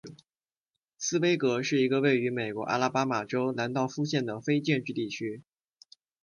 [0.97, 5.43] 斯威格是一个位于美国阿拉巴马州兰道夫县的非建制地区。